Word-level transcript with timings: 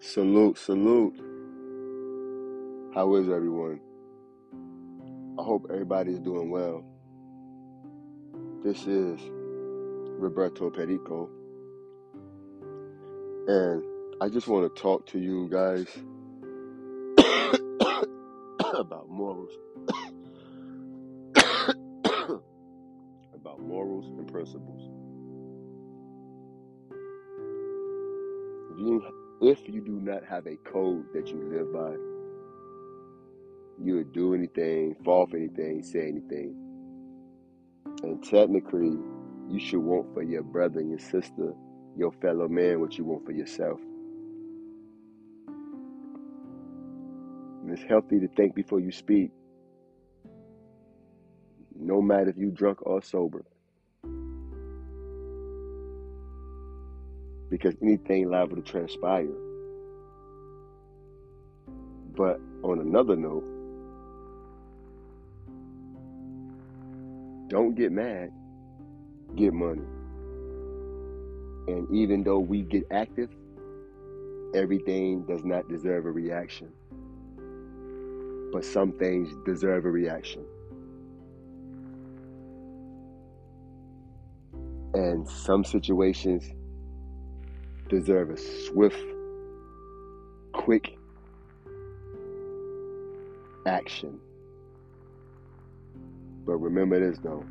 Salute, 0.00 0.56
salute. 0.56 1.14
How 2.94 3.14
is 3.16 3.28
everyone? 3.28 3.80
I 5.38 5.42
hope 5.42 5.66
everybody 5.70 6.12
is 6.12 6.20
doing 6.20 6.50
well. 6.50 6.84
This 8.64 8.86
is 8.86 9.20
Roberto 10.18 10.70
Perico, 10.70 11.28
and 13.48 13.84
I 14.22 14.28
just 14.30 14.48
want 14.48 14.74
to 14.74 14.82
talk 14.82 15.06
to 15.08 15.18
you 15.18 15.48
guys 15.50 15.86
about 18.74 19.08
morals, 19.10 19.52
about 23.34 23.60
morals 23.60 24.06
and 24.18 24.26
principles. 24.26 24.90
You, 28.78 29.02
if 29.40 29.66
you 29.68 29.80
do 29.80 30.00
not 30.00 30.24
have 30.24 30.46
a 30.46 30.56
code 30.56 31.04
that 31.14 31.28
you 31.28 31.42
live 31.50 31.72
by, 31.72 31.96
you 33.82 33.96
would 33.96 34.12
do 34.12 34.34
anything, 34.34 34.94
fall 35.04 35.26
for 35.26 35.38
anything, 35.38 35.82
say 35.82 36.08
anything. 36.08 36.54
And 38.02 38.22
technically, 38.22 38.98
you 39.48 39.58
should 39.58 39.80
want 39.80 40.12
for 40.12 40.22
your 40.22 40.42
brother 40.42 40.80
and 40.80 40.90
your 40.90 40.98
sister, 40.98 41.54
your 41.96 42.12
fellow 42.20 42.48
man, 42.48 42.80
what 42.80 42.98
you 42.98 43.04
want 43.04 43.24
for 43.24 43.32
yourself. 43.32 43.80
And 47.62 47.70
it's 47.70 47.82
healthy 47.88 48.20
to 48.20 48.28
think 48.36 48.54
before 48.54 48.80
you 48.80 48.92
speak, 48.92 49.30
no 51.78 52.02
matter 52.02 52.28
if 52.28 52.36
you're 52.36 52.50
drunk 52.50 52.78
or 52.82 53.02
sober. 53.02 53.44
Because 57.50 57.74
anything 57.82 58.30
liable 58.30 58.56
to 58.56 58.62
transpire. 58.62 59.26
But 62.16 62.40
on 62.62 62.78
another 62.78 63.16
note, 63.16 63.44
don't 67.48 67.74
get 67.74 67.90
mad, 67.90 68.30
get 69.34 69.52
money. 69.52 69.82
And 71.66 71.90
even 71.92 72.22
though 72.22 72.38
we 72.38 72.62
get 72.62 72.86
active, 72.92 73.30
everything 74.54 75.22
does 75.22 75.44
not 75.44 75.68
deserve 75.68 76.06
a 76.06 76.10
reaction. 76.10 76.68
But 78.52 78.64
some 78.64 78.92
things 78.92 79.34
deserve 79.44 79.84
a 79.84 79.90
reaction. 79.90 80.44
And 84.94 85.28
some 85.28 85.64
situations 85.64 86.52
deserve 87.90 88.30
a 88.30 88.36
swift, 88.36 89.04
quick 90.52 90.96
action. 93.66 94.18
But 96.46 96.56
remember 96.56 97.00
this 97.00 97.18
though. 97.18 97.44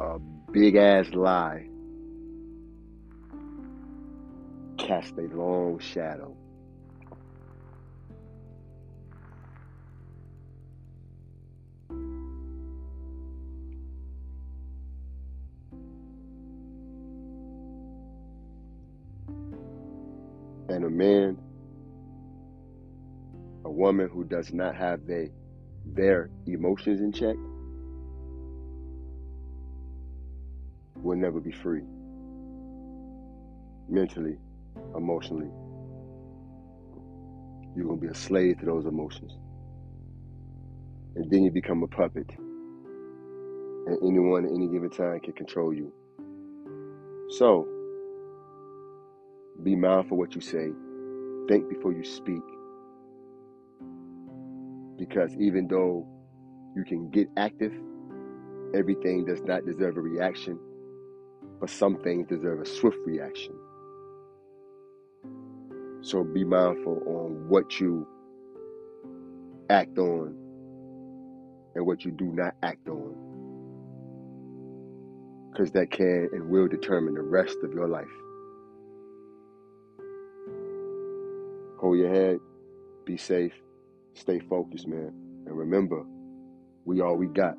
A 0.00 0.18
big 0.50 0.76
ass 0.76 1.10
lie 1.12 1.66
casts 4.78 5.12
a 5.18 5.36
long 5.36 5.78
shadow. 5.78 6.34
And 20.70 20.84
a 20.84 20.88
man, 20.88 21.36
a 23.64 23.70
woman 23.70 24.08
who 24.08 24.22
does 24.22 24.52
not 24.52 24.76
have 24.76 25.04
they, 25.04 25.32
their 25.84 26.30
emotions 26.46 27.00
in 27.00 27.10
check 27.10 27.34
will 31.02 31.16
never 31.16 31.40
be 31.40 31.50
free. 31.50 31.82
Mentally, 33.88 34.38
emotionally. 34.96 35.50
You're 37.74 37.86
going 37.86 37.98
to 37.98 38.06
be 38.06 38.12
a 38.12 38.14
slave 38.14 38.60
to 38.60 38.66
those 38.66 38.86
emotions. 38.86 39.32
And 41.16 41.28
then 41.32 41.42
you 41.42 41.50
become 41.50 41.82
a 41.82 41.88
puppet. 41.88 42.30
And 43.88 43.98
anyone 44.04 44.44
at 44.44 44.52
any 44.52 44.68
given 44.68 44.90
time 44.90 45.18
can 45.18 45.32
control 45.32 45.74
you. 45.74 45.92
So, 47.38 47.66
be 49.62 49.76
mindful 49.76 50.16
what 50.16 50.34
you 50.34 50.40
say. 50.40 50.70
Think 51.48 51.68
before 51.68 51.92
you 51.92 52.04
speak. 52.04 52.42
Because 54.98 55.34
even 55.36 55.68
though 55.68 56.06
you 56.76 56.84
can 56.84 57.10
get 57.10 57.28
active, 57.36 57.72
everything 58.74 59.24
does 59.24 59.42
not 59.42 59.66
deserve 59.66 59.96
a 59.96 60.00
reaction, 60.00 60.58
but 61.60 61.70
some 61.70 61.96
things 62.02 62.28
deserve 62.28 62.60
a 62.60 62.66
swift 62.66 62.98
reaction. 63.04 63.54
So 66.02 66.24
be 66.24 66.44
mindful 66.44 67.02
on 67.06 67.48
what 67.48 67.80
you 67.80 68.06
act 69.68 69.98
on 69.98 70.34
and 71.74 71.86
what 71.86 72.04
you 72.04 72.10
do 72.10 72.26
not 72.26 72.54
act 72.62 72.88
on. 72.88 73.14
Because 75.52 75.72
that 75.72 75.90
can 75.90 76.28
and 76.32 76.48
will 76.48 76.68
determine 76.68 77.14
the 77.14 77.22
rest 77.22 77.58
of 77.62 77.72
your 77.72 77.88
life. 77.88 78.06
Hold 81.80 81.98
your 81.98 82.14
head, 82.14 82.38
be 83.06 83.16
safe, 83.16 83.54
stay 84.14 84.38
focused, 84.38 84.86
man. 84.86 85.14
And 85.46 85.56
remember, 85.56 86.04
we 86.84 87.00
all 87.00 87.16
we 87.16 87.26
got. 87.26 87.56